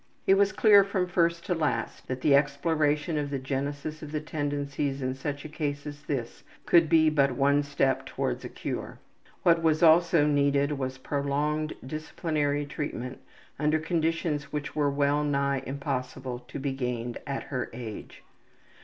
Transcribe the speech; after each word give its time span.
It 0.25 0.33
was 0.33 0.51
clear 0.51 0.83
from 0.83 1.05
first 1.05 1.45
to 1.45 1.53
last 1.53 2.07
that 2.07 2.21
the 2.21 2.33
exploration 2.33 3.19
of 3.19 3.29
the 3.29 3.37
genesis 3.37 4.01
of 4.01 4.11
the 4.11 4.19
tendencies 4.19 4.99
in 4.99 5.13
such 5.13 5.45
a 5.45 5.47
case 5.47 5.85
as 5.85 6.01
this 6.05 6.43
could 6.65 6.89
be 6.89 7.07
but 7.11 7.33
one 7.33 7.61
step 7.61 8.07
towards 8.07 8.43
a 8.43 8.49
cure. 8.49 8.97
What 9.43 9.61
was 9.61 9.83
also 9.83 10.25
needed 10.25 10.71
was 10.71 10.97
prolonged 10.97 11.73
disciplinary 11.85 12.65
treatment 12.65 13.19
under 13.59 13.77
conditions 13.77 14.51
which 14.51 14.75
were 14.75 14.89
well 14.89 15.23
nigh 15.23 15.61
impossible 15.67 16.39
to 16.47 16.57
be 16.57 16.73
gained 16.73 17.19
at 17.27 17.43
her 17.53 17.69
age. 17.71 18.23